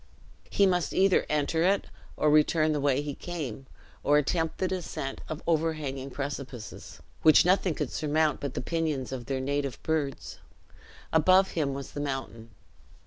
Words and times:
He 0.49 0.65
must 0.65 0.93
either 0.93 1.27
enter 1.29 1.61
it 1.61 1.85
or 2.17 2.31
return 2.31 2.71
the 2.71 2.79
way 2.81 3.03
he 3.03 3.13
came, 3.13 3.67
or 4.03 4.17
attempt 4.17 4.57
the 4.57 4.67
descent 4.67 5.21
of 5.29 5.43
overhanging 5.45 6.09
precipices, 6.09 7.01
which 7.21 7.45
nothing 7.45 7.75
could 7.75 7.91
surmount 7.91 8.39
but 8.39 8.55
the 8.55 8.61
pinions 8.61 9.11
of 9.11 9.27
their 9.27 9.39
native 9.39 9.77
birds. 9.83 10.39
Above 11.13 11.51
him 11.51 11.75
was 11.75 11.91
the 11.91 11.99
mountain. 12.01 12.49